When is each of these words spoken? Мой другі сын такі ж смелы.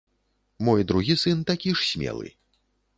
Мой 0.69 0.87
другі 0.93 1.17
сын 1.27 1.37
такі 1.53 1.77
ж 1.77 1.87
смелы. 1.93 2.27